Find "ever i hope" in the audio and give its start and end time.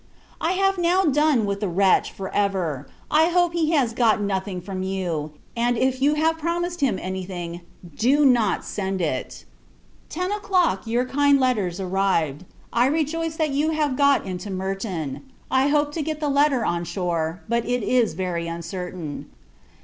2.33-3.53